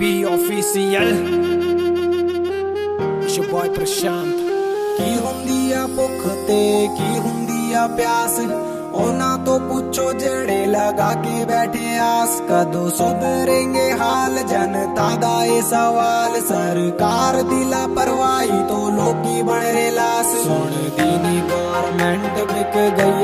[0.00, 1.10] B official.
[3.22, 4.38] It's your boy Prashant.
[4.96, 8.38] ਕੀ ਹੁੰਦੀ ਆ ਭੁੱਖ ਤੇ ਕੀ ਹੁੰਦੀ ਆ ਪਿਆਸ
[8.92, 16.40] ਉਹਨਾਂ ਤੋਂ ਪੁੱਛੋ ਜਿਹੜੇ ਲਗਾ ਕੇ ਬੈਠੇ ਆਸ ਕਦੋਂ ਸੁਧਰेंगे ਹਾਲ ਜਨਤਾ ਦਾ ਇਹ ਸਵਾਲ
[16.40, 23.19] ਸਰਕਾਰ ਦੀ ਲਾਪਰਵਾਹੀ ਤੋਂ ਲੋਕੀ ਬਣ ਰਹੇ ਲਾਸ ਸੁਣਦੀ ਨਹੀਂ ਗਵਰਨਮੈਂਟ ਵਿਕ ਗਈ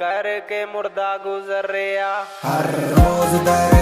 [0.00, 2.12] करके मुर्दा गुजर रहा
[2.44, 3.77] हर रोज दर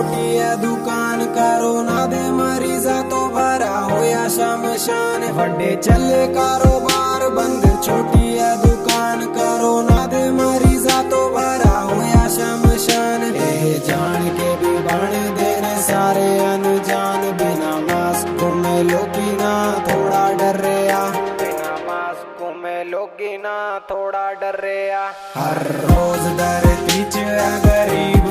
[0.00, 8.28] मोटी है दुकान कारोना दे मरीजा तो भरा होया शमशान वड्डे चले कारोबार बंद छोटी
[8.36, 15.74] है दुकान कारोना दे मरीजा तो भरा होया शमशान ए जान के भी बन देने
[15.90, 19.52] सारे अनजान, बिना मास्क में लोगी ना,
[19.88, 21.04] थोड़ा डर रहा
[21.42, 23.56] बिना मास्क में लोगी ना,
[23.90, 25.04] थोड़ा डर रहा
[25.36, 27.28] हर रोज डर पीछे
[27.66, 28.29] गरीब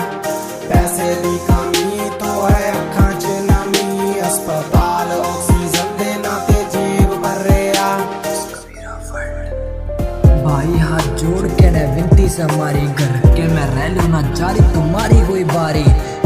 [0.68, 7.42] ਪੈਸੇ ਦੀ ਕਮੀ ਤੋਂ ਹੈ ਅੱਖਾਂ 'ਚ ਨਮੀ ਹਸਪਤਾਲ ਆਕਸੀਜਨ ਦੇ ਨਾਂ ਤੇ ਜੇਬ ਭਰ
[7.48, 7.88] ਰਿਹਾ
[10.44, 14.60] भाई हाथ जोड़ के न विनती से हमारी घर के मैं रह लू ना जारी
[14.74, 15.84] तुम्हारी कोई बारी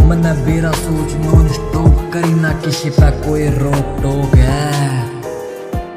[0.09, 5.05] मन बेरा सोच नॉन स्टॉप करी ना किसी पे कोई रोक टोक है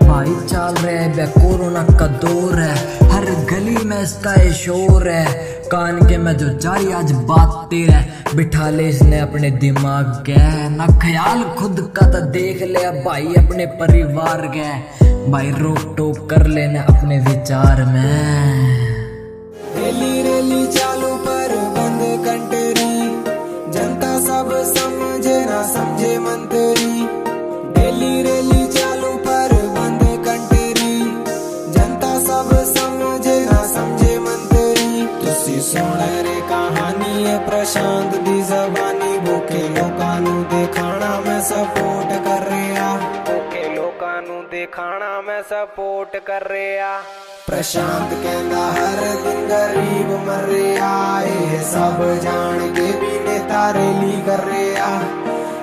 [0.02, 3.01] भाई चल रहे बे कोरोना का दौर है
[4.03, 5.43] हर गली में इसका ये शोर है।
[5.73, 10.87] कान के में जो जारी, आज बात है। बिठा ले इसने अपने दिमाग के। ना
[10.87, 16.83] ख्याल खुद का तो देख ले भाई अपने परिवार के। भाई रोक टोक कर लेना
[16.83, 18.79] अपने विचार में।
[19.77, 23.09] रैली रैली चालू पर बंद कंटरी।
[23.73, 27.09] जनता सब समझे ना समझे मंत्री।
[27.83, 28.72] रैली रैली
[39.53, 42.99] ਕਿ ਲੋਕਾਂ ਨੂੰ ਦਿਖਾਣਾ ਮੈਂ ਸਪੋਰਟ ਕਰ ਰਿਹਾ।
[43.51, 47.01] ਕਿ ਲੋਕਾਂ ਨੂੰ ਦਿਖਾਣਾ ਮੈਂ ਸਪੋਰਟ ਕਰ ਰਿਹਾ।
[47.47, 54.23] ਪ੍ਰਸ਼ਾਂਤ ਕਹਿੰਦਾ ਹਰ ਦਿਨ ਗਰੀਬ ਮਰ ਰਿਹਾ ਇਹ ਸਭ ਜਾਣ ਕੇ ਵੀ ਨੇ ਤਾਰੇ ਲਈ
[54.27, 54.99] ਕਰ ਰਿਹਾ।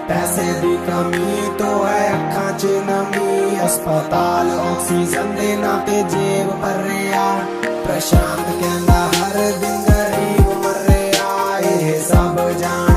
[0.08, 6.84] ਪੈਸੇ ਦੀ ਕਮੀ ਤੋਂ ਹੈ ਅੱਖਾਂ 'ਚ ਨਮੀ। ਹਸਪਤਾਲ ਆਕਸੀਜਨ ਦੇ ਨਾਂ ਤੇ ਜੇਬ ਭਰ
[6.84, 7.40] ਰਿਆ
[7.86, 12.89] ਪ੍ਰਸ਼ਾਂਤ ਕਹਿੰਦਾ ਹਰ ਦਿਨ ਗਰੀਬ ਮਰ ਰਿਆ ਇਹ ਸਭ ਜਾਣ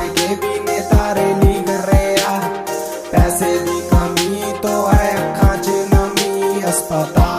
[6.73, 7.32] as patadas.